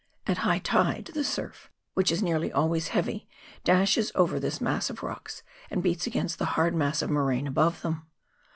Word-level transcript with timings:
At 0.25 0.39
high 0.39 0.57
tide 0.57 1.11
the 1.13 1.23
surf, 1.23 1.69
which 1.93 2.11
is 2.11 2.23
nearly 2.23 2.51
always 2.51 2.87
heavy, 2.87 3.27
dashes 3.63 4.11
over 4.15 4.39
this 4.39 4.59
mass 4.59 4.89
of 4.89 5.03
rocks, 5.03 5.43
and 5.69 5.83
beats 5.83 6.07
against 6.07 6.39
the 6.39 6.45
hard 6.57 6.73
mass 6.73 7.03
of 7.03 7.11
moraine 7.11 7.45
above 7.45 7.83
them. 7.83 8.07